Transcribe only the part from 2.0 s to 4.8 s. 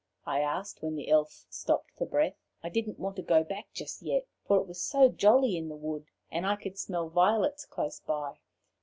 breath. I didn't want to go back just yet, for it